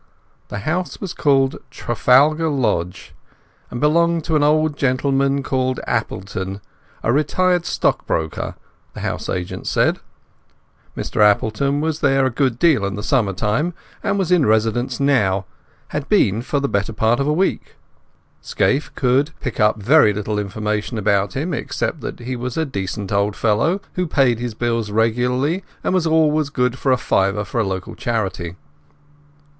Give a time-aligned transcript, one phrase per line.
[0.47, 3.13] The house was called Trafalgar Lodge,
[3.69, 8.55] and belonged to an old gentleman called Appleton—a retired stockbroker,
[8.95, 9.99] the house agent said.
[10.97, 14.99] Mr Appleton was there a good deal in the summer time, and was in residence
[14.99, 17.75] now—had been for the better part of a week.
[18.41, 23.11] Scaife could pick up very little information about him, except that he was a decent
[23.11, 27.59] old fellow, who paid his bills regularly, and was always good for a fiver for
[27.59, 28.55] a local charity.